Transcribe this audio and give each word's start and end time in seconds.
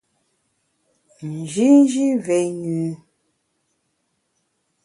Njinji 1.35 2.05
mvé 2.17 2.39
nyü. 2.59 2.79